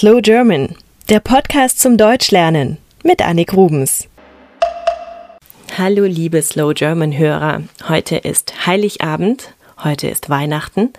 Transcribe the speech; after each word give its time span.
Slow 0.00 0.22
German, 0.22 0.76
der 1.10 1.20
Podcast 1.20 1.78
zum 1.78 1.98
Deutschlernen 1.98 2.78
mit 3.04 3.20
Annik 3.20 3.52
Rubens. 3.52 4.08
Hallo 5.76 6.04
liebe 6.04 6.40
Slow 6.40 6.72
German 6.72 7.18
Hörer, 7.18 7.64
heute 7.86 8.16
ist 8.16 8.66
Heiligabend, 8.66 9.52
heute 9.84 10.08
ist 10.08 10.30
Weihnachten 10.30 10.94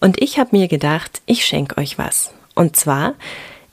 und 0.00 0.20
ich 0.20 0.40
habe 0.40 0.56
mir 0.56 0.66
gedacht, 0.66 1.22
ich 1.26 1.44
schenke 1.44 1.78
euch 1.78 1.96
was. 1.96 2.32
Und 2.56 2.74
zwar, 2.74 3.14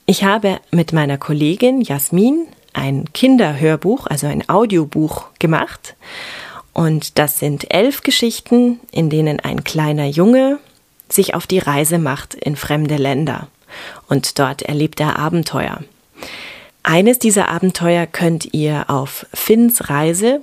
ich 0.06 0.22
habe 0.22 0.60
mit 0.70 0.92
meiner 0.92 1.18
Kollegin 1.18 1.80
Jasmin 1.80 2.46
ein 2.72 3.12
Kinderhörbuch, 3.12 4.06
also 4.06 4.28
ein 4.28 4.48
Audiobuch 4.48 5.24
gemacht. 5.40 5.96
Und 6.72 7.18
das 7.18 7.40
sind 7.40 7.74
elf 7.74 8.04
Geschichten, 8.04 8.78
in 8.92 9.10
denen 9.10 9.40
ein 9.40 9.64
kleiner 9.64 10.06
Junge 10.06 10.60
sich 11.08 11.34
auf 11.34 11.48
die 11.48 11.58
Reise 11.58 11.98
macht 11.98 12.34
in 12.34 12.54
fremde 12.54 12.96
Länder. 12.96 13.48
Und 14.08 14.38
dort 14.38 14.62
erlebt 14.62 15.00
er 15.00 15.18
Abenteuer. 15.18 15.82
Eines 16.82 17.18
dieser 17.18 17.48
Abenteuer 17.48 18.06
könnt 18.06 18.54
ihr 18.54 18.88
auf 18.88 19.26
finsreise.de 19.34 20.42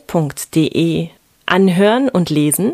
anhören 1.46 2.10
und 2.10 2.30
lesen. 2.30 2.74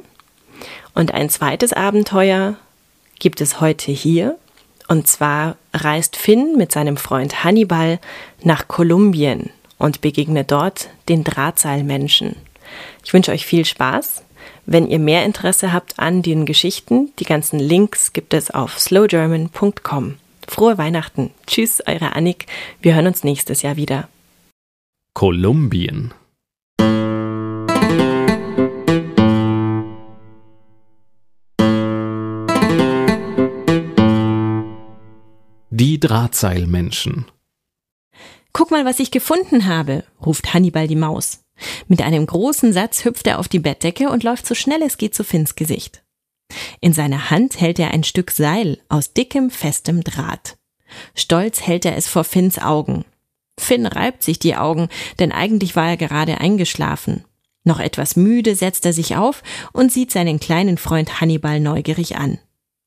Und 0.94 1.14
ein 1.14 1.30
zweites 1.30 1.72
Abenteuer 1.74 2.56
gibt 3.20 3.40
es 3.40 3.62
heute 3.62 3.92
hier. 3.92 4.38
Und 4.88 5.08
zwar 5.08 5.56
reist 5.74 6.18
Finn 6.18 6.56
mit 6.58 6.72
seinem 6.74 6.98
Freund 6.98 7.46
Hannibal 7.46 8.00
nach 8.44 8.68
Kolumbien 8.68 9.52
und 9.78 10.02
begegnet 10.02 10.52
dort 10.52 10.90
den 11.08 11.24
Drahtseilmenschen. 11.24 12.36
Ich 13.04 13.14
wünsche 13.14 13.32
euch 13.32 13.46
viel 13.46 13.64
Spaß. 13.64 14.24
Wenn 14.66 14.88
ihr 14.88 15.00
mehr 15.00 15.26
Interesse 15.26 15.74
habt 15.74 15.98
an 15.98 16.22
den 16.22 16.46
Geschichten, 16.46 17.12
die 17.20 17.26
ganzen 17.26 17.60
Links 17.60 18.14
gibt 18.14 18.34
es 18.34 18.52
auf 18.52 18.80
slowgerman.com. 18.80 20.18
Frohe 20.48 20.78
Weihnachten. 20.78 21.32
Tschüss, 21.48 21.82
eure 21.86 22.16
Annik. 22.16 22.46
Wir 22.82 22.96
hören 22.96 23.08
uns 23.08 23.24
nächstes 23.24 23.62
Jahr 23.62 23.76
wieder. 23.76 24.10
Kolumbien. 25.14 26.14
Die 35.70 36.00
Drahtseilmenschen. 36.00 37.26
Guck 38.54 38.72
mal, 38.72 38.86
was 38.86 39.00
ich 39.00 39.10
gefunden 39.10 39.66
habe, 39.66 40.04
ruft 40.26 40.54
Hannibal 40.54 40.88
die 40.88 40.96
Maus. 40.96 41.42
Mit 41.88 42.02
einem 42.02 42.26
großen 42.26 42.74
Satz 42.74 43.06
hüpft 43.06 43.28
er 43.28 43.40
auf 43.40 43.48
die 43.48 43.60
Bettdecke 43.60 44.10
und 44.10 44.24
läuft 44.24 44.46
so 44.46 44.56
schnell 44.56 44.82
es 44.84 44.98
geht 44.98 45.16
zu 45.16 45.24
Finns 45.24 45.56
Gesicht. 45.56 46.04
In 46.80 46.94
seiner 46.94 47.30
Hand 47.30 47.60
hält 47.60 47.80
er 47.80 47.92
ein 47.92 48.04
Stück 48.04 48.32
Seil 48.32 48.80
aus 48.90 49.14
dickem, 49.14 49.50
festem 49.50 50.04
Draht. 50.04 50.58
Stolz 51.16 51.62
hält 51.62 51.86
er 51.86 51.96
es 51.96 52.08
vor 52.08 52.24
Finns 52.24 52.60
Augen. 52.60 53.06
Finn 53.60 53.86
reibt 53.86 54.24
sich 54.24 54.40
die 54.40 54.56
Augen, 54.56 54.90
denn 55.20 55.32
eigentlich 55.32 55.76
war 55.76 55.90
er 55.90 55.98
gerade 55.98 56.40
eingeschlafen. 56.40 57.26
Noch 57.64 57.80
etwas 57.80 58.16
müde 58.16 58.56
setzt 58.56 58.86
er 58.86 58.94
sich 58.94 59.16
auf 59.16 59.44
und 59.72 59.92
sieht 59.92 60.12
seinen 60.12 60.40
kleinen 60.40 60.78
Freund 60.78 61.22
Hannibal 61.22 61.60
neugierig 61.60 62.18
an. 62.18 62.40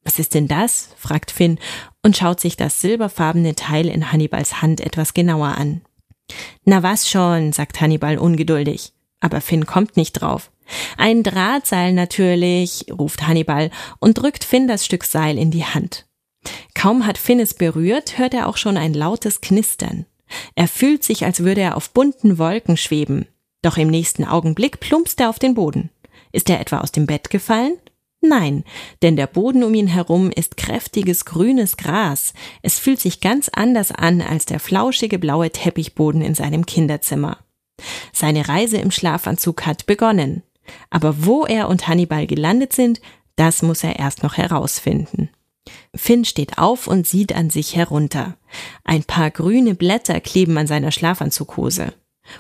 Was 0.02 0.18
ist 0.18 0.34
denn 0.34 0.48
das? 0.48 0.90
fragt 0.98 1.30
Finn 1.30 1.58
und 2.02 2.16
schaut 2.16 2.40
sich 2.40 2.56
das 2.56 2.80
silberfarbene 2.80 3.54
Teil 3.54 3.88
in 3.88 4.12
Hannibals 4.12 4.60
Hand 4.60 4.80
etwas 4.80 5.14
genauer 5.14 5.56
an. 5.56 5.80
Na 6.64 6.82
was 6.82 7.08
schon, 7.08 7.52
sagt 7.52 7.80
Hannibal 7.80 8.18
ungeduldig. 8.18 8.92
Aber 9.20 9.40
Finn 9.40 9.64
kommt 9.64 9.96
nicht 9.96 10.12
drauf. 10.12 10.50
Ein 10.96 11.22
Drahtseil 11.22 11.92
natürlich, 11.92 12.86
ruft 12.90 13.26
Hannibal 13.26 13.70
und 13.98 14.18
drückt 14.18 14.44
Finn 14.44 14.68
das 14.68 14.84
Stück 14.84 15.04
Seil 15.04 15.38
in 15.38 15.50
die 15.50 15.64
Hand. 15.64 16.06
Kaum 16.74 17.06
hat 17.06 17.18
Finn 17.18 17.40
es 17.40 17.54
berührt, 17.54 18.18
hört 18.18 18.34
er 18.34 18.48
auch 18.48 18.56
schon 18.56 18.76
ein 18.76 18.94
lautes 18.94 19.40
Knistern. 19.40 20.06
Er 20.54 20.68
fühlt 20.68 21.04
sich, 21.04 21.24
als 21.24 21.40
würde 21.40 21.60
er 21.60 21.76
auf 21.76 21.90
bunten 21.90 22.38
Wolken 22.38 22.76
schweben. 22.76 23.26
Doch 23.62 23.76
im 23.76 23.88
nächsten 23.88 24.24
Augenblick 24.24 24.80
plumpst 24.80 25.20
er 25.20 25.30
auf 25.30 25.38
den 25.38 25.54
Boden. 25.54 25.90
Ist 26.32 26.50
er 26.50 26.60
etwa 26.60 26.80
aus 26.80 26.92
dem 26.92 27.06
Bett 27.06 27.30
gefallen? 27.30 27.78
Nein, 28.20 28.64
denn 29.02 29.16
der 29.16 29.26
Boden 29.26 29.62
um 29.62 29.74
ihn 29.74 29.86
herum 29.86 30.30
ist 30.30 30.56
kräftiges 30.56 31.24
grünes 31.26 31.76
Gras. 31.76 32.32
Es 32.62 32.78
fühlt 32.78 33.00
sich 33.00 33.20
ganz 33.20 33.50
anders 33.50 33.92
an 33.92 34.22
als 34.22 34.46
der 34.46 34.60
flauschige 34.60 35.18
blaue 35.18 35.50
Teppichboden 35.50 36.22
in 36.22 36.34
seinem 36.34 36.64
Kinderzimmer. 36.64 37.38
Seine 38.12 38.48
Reise 38.48 38.78
im 38.78 38.90
Schlafanzug 38.90 39.66
hat 39.66 39.86
begonnen. 39.86 40.42
Aber 40.90 41.24
wo 41.24 41.44
er 41.44 41.68
und 41.68 41.88
Hannibal 41.88 42.26
gelandet 42.26 42.72
sind, 42.72 43.00
das 43.36 43.62
muss 43.62 43.84
er 43.84 43.98
erst 43.98 44.22
noch 44.22 44.36
herausfinden. 44.36 45.30
Finn 45.94 46.24
steht 46.24 46.58
auf 46.58 46.86
und 46.86 47.06
sieht 47.06 47.34
an 47.34 47.50
sich 47.50 47.76
herunter. 47.76 48.36
Ein 48.84 49.04
paar 49.04 49.30
grüne 49.30 49.74
Blätter 49.74 50.20
kleben 50.20 50.58
an 50.58 50.66
seiner 50.66 50.92
Schlafanzughose. 50.92 51.94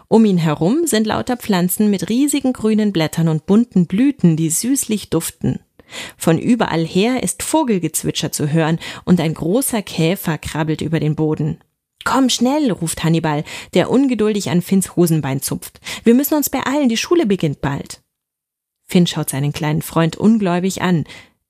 Um 0.08 0.24
ihn 0.24 0.38
herum 0.38 0.86
sind 0.86 1.06
lauter 1.06 1.36
Pflanzen 1.36 1.90
mit 1.90 2.08
riesigen 2.08 2.52
grünen 2.52 2.92
Blättern 2.92 3.28
und 3.28 3.46
bunten 3.46 3.86
Blüten, 3.86 4.36
die 4.36 4.50
süßlich 4.50 5.10
duften. 5.10 5.60
Von 6.16 6.38
überall 6.38 6.84
her 6.84 7.22
ist 7.22 7.42
Vogelgezwitscher 7.42 8.32
zu 8.32 8.50
hören 8.50 8.78
und 9.04 9.20
ein 9.20 9.34
großer 9.34 9.82
Käfer 9.82 10.38
krabbelt 10.38 10.80
über 10.80 11.00
den 11.00 11.14
Boden. 11.14 11.58
Komm 12.04 12.28
schnell, 12.28 12.70
ruft 12.70 13.04
Hannibal, 13.04 13.44
der 13.72 13.90
ungeduldig 13.90 14.50
an 14.50 14.62
Finns 14.62 14.96
Hosenbein 14.96 15.40
zupft. 15.40 15.80
Wir 16.02 16.14
müssen 16.14 16.34
uns 16.34 16.50
beeilen, 16.50 16.88
die 16.88 16.98
Schule 16.98 17.26
beginnt 17.26 17.60
bald. 17.60 18.03
Finn 18.86 19.06
schaut 19.06 19.30
seinen 19.30 19.52
kleinen 19.52 19.82
Freund 19.82 20.16
ungläubig 20.16 20.82
an. 20.82 21.04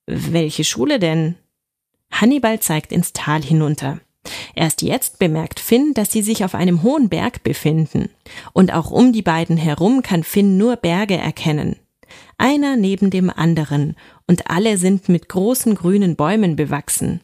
Welche 0.07 0.65
Schule 0.65 0.99
denn? 0.99 1.37
Hannibal 2.11 2.61
zeigt 2.61 2.93
ins 2.93 3.13
Tal 3.13 3.43
hinunter. 3.43 4.01
Erst 4.55 4.83
jetzt 4.83 5.19
bemerkt 5.19 5.61
Finn, 5.61 5.93
dass 5.95 6.11
sie 6.11 6.23
sich 6.23 6.45
auf 6.45 6.55
einem 6.55 6.83
hohen 6.83 7.09
Berg 7.09 7.43
befinden. 7.43 8.11
Und 8.53 8.73
auch 8.73 8.91
um 8.91 9.13
die 9.13 9.23
beiden 9.23 9.57
herum 9.57 10.03
kann 10.03 10.23
Finn 10.23 10.57
nur 10.57 10.77
Berge 10.77 11.17
erkennen. 11.17 11.77
Einer 12.39 12.77
neben 12.77 13.11
dem 13.11 13.31
anderen, 13.31 13.97
und 14.27 14.51
alle 14.51 14.79
sind 14.79 15.09
mit 15.09 15.29
großen 15.29 15.75
grünen 15.75 16.17
Bäumen 16.17 16.57
bewachsen. 16.57 17.21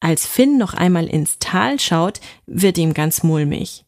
Als 0.00 0.26
Finn 0.26 0.58
noch 0.58 0.74
einmal 0.74 1.06
ins 1.06 1.38
Tal 1.38 1.78
schaut, 1.80 2.20
wird 2.46 2.78
ihm 2.78 2.94
ganz 2.94 3.22
mulmig. 3.22 3.84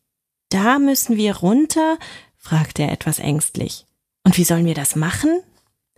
Da 0.49 0.79
müssen 0.79 1.17
wir 1.17 1.37
runter? 1.37 1.99
fragt 2.37 2.79
er 2.79 2.93
etwas 2.93 3.19
ängstlich. 3.19 3.87
Und 4.27 4.37
wie 4.39 4.45
sollen 4.45 4.67
wir 4.67 4.75
das 4.75 4.97
machen? 4.97 5.41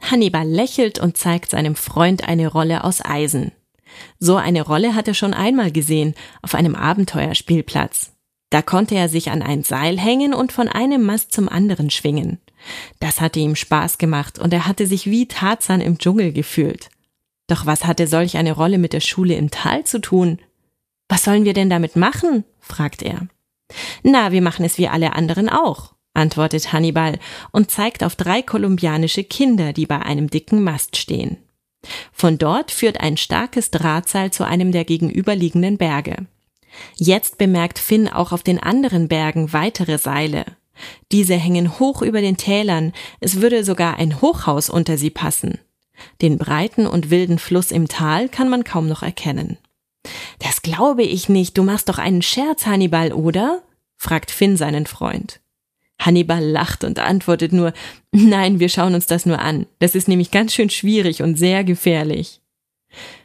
Hannibal 0.02 0.46
lächelt 0.46 0.98
und 0.98 1.16
zeigt 1.16 1.50
seinem 1.50 1.74
Freund 1.74 2.28
eine 2.28 2.48
Rolle 2.48 2.84
aus 2.84 3.02
Eisen. 3.02 3.52
So 4.18 4.36
eine 4.36 4.60
Rolle 4.60 4.94
hat 4.94 5.08
er 5.08 5.14
schon 5.14 5.32
einmal 5.32 5.72
gesehen, 5.72 6.14
auf 6.42 6.54
einem 6.54 6.74
Abenteuerspielplatz. 6.74 8.12
Da 8.50 8.60
konnte 8.60 8.96
er 8.96 9.08
sich 9.08 9.30
an 9.30 9.40
ein 9.40 9.62
Seil 9.62 9.98
hängen 9.98 10.34
und 10.34 10.52
von 10.52 10.68
einem 10.68 11.06
Mast 11.06 11.32
zum 11.32 11.48
anderen 11.48 11.88
schwingen. 11.88 12.38
Das 13.00 13.22
hatte 13.22 13.40
ihm 13.40 13.56
Spaß 13.56 13.96
gemacht 13.96 14.38
und 14.38 14.52
er 14.52 14.66
hatte 14.66 14.86
sich 14.86 15.06
wie 15.06 15.26
Tarzan 15.26 15.80
im 15.80 15.96
Dschungel 15.96 16.34
gefühlt. 16.34 16.90
Doch 17.46 17.64
was 17.64 17.86
hatte 17.86 18.06
solch 18.06 18.36
eine 18.36 18.52
Rolle 18.52 18.76
mit 18.76 18.92
der 18.92 19.00
Schule 19.00 19.36
im 19.36 19.50
Tal 19.50 19.84
zu 19.84 20.02
tun? 20.02 20.38
Was 21.08 21.24
sollen 21.24 21.46
wir 21.46 21.54
denn 21.54 21.70
damit 21.70 21.96
machen? 21.96 22.44
fragt 22.60 23.00
er. 23.00 23.26
Na, 24.02 24.32
wir 24.32 24.42
machen 24.42 24.66
es 24.66 24.76
wie 24.76 24.88
alle 24.88 25.14
anderen 25.14 25.48
auch, 25.48 25.94
antwortet 26.18 26.72
Hannibal 26.72 27.18
und 27.52 27.70
zeigt 27.70 28.04
auf 28.04 28.16
drei 28.16 28.42
kolumbianische 28.42 29.24
Kinder, 29.24 29.72
die 29.72 29.86
bei 29.86 30.00
einem 30.00 30.28
dicken 30.28 30.62
Mast 30.62 30.96
stehen. 30.96 31.38
Von 32.12 32.38
dort 32.38 32.70
führt 32.70 33.00
ein 33.00 33.16
starkes 33.16 33.70
Drahtseil 33.70 34.30
zu 34.30 34.44
einem 34.44 34.72
der 34.72 34.84
gegenüberliegenden 34.84 35.78
Berge. 35.78 36.26
Jetzt 36.96 37.38
bemerkt 37.38 37.78
Finn 37.78 38.08
auch 38.08 38.32
auf 38.32 38.42
den 38.42 38.60
anderen 38.60 39.08
Bergen 39.08 39.52
weitere 39.52 39.98
Seile. 39.98 40.44
Diese 41.10 41.34
hängen 41.34 41.78
hoch 41.78 42.02
über 42.02 42.20
den 42.20 42.36
Tälern, 42.36 42.92
es 43.20 43.40
würde 43.40 43.64
sogar 43.64 43.96
ein 43.96 44.20
Hochhaus 44.20 44.70
unter 44.70 44.98
sie 44.98 45.10
passen. 45.10 45.58
Den 46.22 46.38
breiten 46.38 46.86
und 46.86 47.10
wilden 47.10 47.38
Fluss 47.38 47.72
im 47.72 47.88
Tal 47.88 48.28
kann 48.28 48.48
man 48.48 48.62
kaum 48.64 48.86
noch 48.88 49.02
erkennen. 49.02 49.58
Das 50.38 50.62
glaube 50.62 51.02
ich 51.02 51.28
nicht, 51.28 51.58
du 51.58 51.64
machst 51.64 51.88
doch 51.88 51.98
einen 51.98 52.22
Scherz, 52.22 52.66
Hannibal, 52.66 53.12
oder? 53.12 53.62
fragt 53.96 54.30
Finn 54.30 54.56
seinen 54.56 54.86
Freund. 54.86 55.40
Hannibal 55.98 56.44
lacht 56.44 56.84
und 56.84 56.98
antwortet 56.98 57.52
nur, 57.52 57.72
nein, 58.12 58.60
wir 58.60 58.68
schauen 58.68 58.94
uns 58.94 59.06
das 59.06 59.26
nur 59.26 59.38
an. 59.38 59.66
Das 59.78 59.94
ist 59.94 60.08
nämlich 60.08 60.30
ganz 60.30 60.54
schön 60.54 60.70
schwierig 60.70 61.22
und 61.22 61.36
sehr 61.36 61.64
gefährlich. 61.64 62.40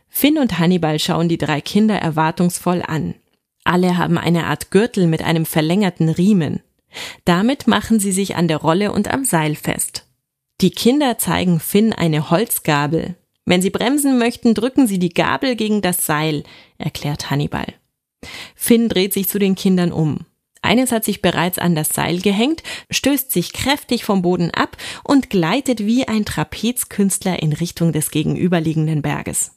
Finn 0.09 0.37
und 0.37 0.59
Hannibal 0.59 0.99
schauen 0.99 1.29
die 1.29 1.37
drei 1.37 1.61
Kinder 1.61 1.95
erwartungsvoll 1.95 2.83
an. 2.85 3.15
Alle 3.63 3.97
haben 3.97 4.17
eine 4.17 4.45
Art 4.45 4.71
Gürtel 4.71 5.07
mit 5.07 5.23
einem 5.23 5.45
verlängerten 5.45 6.09
Riemen. 6.09 6.61
Damit 7.25 7.67
machen 7.67 7.99
sie 7.99 8.11
sich 8.11 8.35
an 8.35 8.47
der 8.47 8.57
Rolle 8.57 8.91
und 8.91 9.11
am 9.11 9.25
Seil 9.25 9.55
fest. 9.55 10.05
Die 10.61 10.71
Kinder 10.71 11.17
zeigen 11.17 11.59
Finn 11.59 11.93
eine 11.93 12.29
Holzgabel. 12.29 13.15
Wenn 13.45 13.61
sie 13.61 13.71
bremsen 13.71 14.17
möchten, 14.17 14.53
drücken 14.53 14.87
sie 14.87 14.99
die 14.99 15.09
Gabel 15.09 15.55
gegen 15.55 15.81
das 15.81 16.05
Seil, 16.05 16.43
erklärt 16.77 17.29
Hannibal. 17.29 17.65
Finn 18.55 18.89
dreht 18.89 19.13
sich 19.13 19.27
zu 19.27 19.39
den 19.39 19.55
Kindern 19.55 19.91
um. 19.91 20.25
Eines 20.63 20.93
hat 20.93 21.03
sich 21.03 21.21
bereits 21.21 21.59
an 21.59 21.75
das 21.75 21.89
Seil 21.89 22.19
gehängt, 22.21 22.63
stößt 22.89 23.31
sich 23.31 23.51
kräftig 23.51 24.05
vom 24.05 24.21
Boden 24.21 24.49
ab 24.49 24.77
und 25.03 25.29
gleitet 25.29 25.85
wie 25.85 26.07
ein 26.07 26.25
Trapezkünstler 26.25 27.43
in 27.43 27.51
Richtung 27.51 27.91
des 27.91 28.11
gegenüberliegenden 28.11 29.01
Berges. 29.01 29.51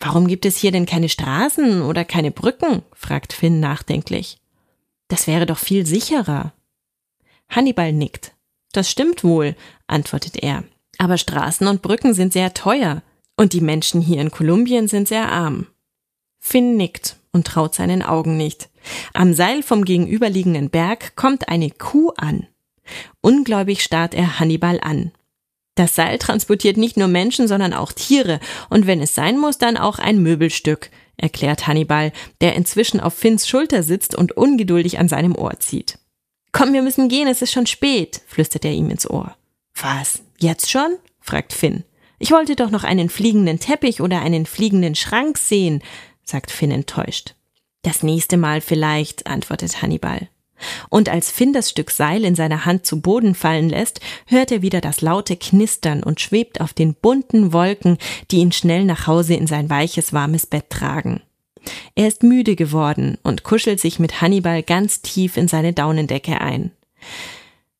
Warum 0.00 0.26
gibt 0.26 0.44
es 0.44 0.56
hier 0.56 0.72
denn 0.72 0.84
keine 0.84 1.08
Straßen 1.08 1.80
oder 1.82 2.04
keine 2.04 2.32
Brücken? 2.32 2.82
fragt 2.92 3.32
Finn 3.32 3.60
nachdenklich. 3.60 4.38
Das 5.08 5.28
wäre 5.28 5.46
doch 5.46 5.58
viel 5.58 5.86
sicherer. 5.86 6.52
Hannibal 7.48 7.92
nickt. 7.92 8.32
Das 8.72 8.90
stimmt 8.90 9.22
wohl, 9.22 9.54
antwortet 9.86 10.42
er. 10.42 10.64
Aber 10.98 11.18
Straßen 11.18 11.68
und 11.68 11.82
Brücken 11.82 12.14
sind 12.14 12.32
sehr 12.32 12.52
teuer 12.52 13.02
und 13.36 13.52
die 13.52 13.60
Menschen 13.60 14.00
hier 14.00 14.20
in 14.20 14.32
Kolumbien 14.32 14.88
sind 14.88 15.06
sehr 15.06 15.30
arm. 15.30 15.68
Finn 16.40 16.76
nickt 16.76 17.16
und 17.32 17.46
traut 17.46 17.74
seinen 17.76 18.02
Augen 18.02 18.36
nicht. 18.36 18.70
Am 19.14 19.34
Seil 19.34 19.62
vom 19.62 19.84
gegenüberliegenden 19.84 20.70
Berg 20.70 21.16
kommt 21.16 21.48
eine 21.48 21.70
Kuh 21.70 22.10
an. 22.16 22.46
Ungläubig 23.20 23.82
starrt 23.82 24.14
er 24.14 24.38
Hannibal 24.38 24.80
an. 24.80 25.12
Das 25.74 25.94
Seil 25.94 26.18
transportiert 26.18 26.78
nicht 26.78 26.96
nur 26.96 27.08
Menschen, 27.08 27.48
sondern 27.48 27.74
auch 27.74 27.92
Tiere, 27.92 28.40
und 28.70 28.86
wenn 28.86 29.00
es 29.00 29.14
sein 29.14 29.38
muss, 29.38 29.58
dann 29.58 29.76
auch 29.76 29.98
ein 29.98 30.22
Möbelstück, 30.22 30.90
erklärt 31.16 31.66
Hannibal, 31.66 32.12
der 32.40 32.54
inzwischen 32.54 33.00
auf 33.00 33.14
Finns 33.14 33.46
Schulter 33.46 33.82
sitzt 33.82 34.14
und 34.14 34.32
ungeduldig 34.32 34.98
an 34.98 35.08
seinem 35.08 35.36
Ohr 35.36 35.58
zieht. 35.60 35.98
Komm, 36.52 36.72
wir 36.72 36.82
müssen 36.82 37.08
gehen, 37.08 37.28
es 37.28 37.42
ist 37.42 37.52
schon 37.52 37.66
spät, 37.66 38.22
flüstert 38.26 38.64
er 38.64 38.72
ihm 38.72 38.88
ins 38.90 39.08
Ohr. 39.08 39.36
Was? 39.74 40.22
Jetzt 40.38 40.70
schon? 40.70 40.96
fragt 41.20 41.52
Finn. 41.52 41.84
Ich 42.18 42.30
wollte 42.30 42.56
doch 42.56 42.70
noch 42.70 42.84
einen 42.84 43.10
fliegenden 43.10 43.58
Teppich 43.58 44.00
oder 44.00 44.22
einen 44.22 44.46
fliegenden 44.46 44.94
Schrank 44.94 45.36
sehen, 45.36 45.82
sagt 46.22 46.50
Finn 46.50 46.70
enttäuscht. 46.70 47.34
Das 47.86 48.02
nächste 48.02 48.36
Mal 48.36 48.62
vielleicht, 48.62 49.28
antwortet 49.28 49.80
Hannibal. 49.80 50.28
Und 50.90 51.08
als 51.08 51.30
Finn 51.30 51.52
das 51.52 51.70
Stück 51.70 51.92
Seil 51.92 52.24
in 52.24 52.34
seiner 52.34 52.64
Hand 52.64 52.84
zu 52.84 53.00
Boden 53.00 53.36
fallen 53.36 53.68
lässt, 53.68 54.00
hört 54.26 54.50
er 54.50 54.60
wieder 54.60 54.80
das 54.80 55.02
laute 55.02 55.36
Knistern 55.36 56.02
und 56.02 56.20
schwebt 56.20 56.60
auf 56.60 56.72
den 56.72 56.94
bunten 56.94 57.52
Wolken, 57.52 57.96
die 58.32 58.38
ihn 58.38 58.50
schnell 58.50 58.84
nach 58.84 59.06
Hause 59.06 59.34
in 59.34 59.46
sein 59.46 59.70
weiches, 59.70 60.12
warmes 60.12 60.46
Bett 60.46 60.68
tragen. 60.68 61.22
Er 61.94 62.08
ist 62.08 62.24
müde 62.24 62.56
geworden 62.56 63.18
und 63.22 63.44
kuschelt 63.44 63.78
sich 63.78 64.00
mit 64.00 64.20
Hannibal 64.20 64.64
ganz 64.64 65.00
tief 65.00 65.36
in 65.36 65.46
seine 65.46 65.72
Daunendecke 65.72 66.40
ein. 66.40 66.72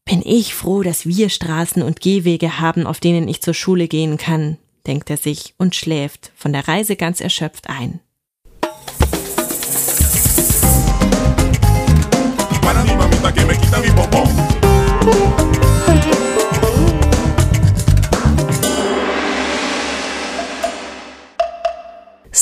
Bin 0.05 0.23
ich 0.25 0.55
froh, 0.55 0.85
dass 0.85 1.07
wir 1.07 1.31
Straßen 1.31 1.83
und 1.83 2.01
Gehwege 2.01 2.61
haben, 2.61 2.87
auf 2.87 3.01
denen 3.01 3.27
ich 3.27 3.43
zur 3.43 3.55
Schule 3.55 3.89
gehen 3.89 4.19
kann, 4.19 4.57
denkt 4.87 5.11
er 5.11 5.17
sich 5.17 5.55
und 5.59 5.75
schläft, 5.75 6.31
von 6.37 6.53
der 6.53 6.69
Reise 6.69 6.95
ganz 6.95 7.21
erschöpft 7.21 7.69
ein. 7.69 7.99